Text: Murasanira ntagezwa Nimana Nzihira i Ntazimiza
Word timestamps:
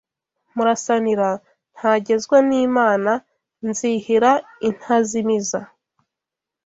Murasanira 0.55 1.29
ntagezwa 1.75 2.37
Nimana 2.49 3.11
Nzihira 3.67 4.31
i 4.67 4.69
Ntazimiza 4.75 5.59